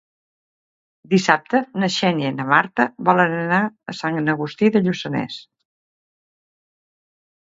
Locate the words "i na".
2.31-2.47